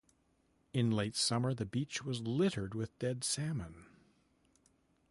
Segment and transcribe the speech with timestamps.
[0.73, 3.85] In late summer, the beach was littered with dead salmon.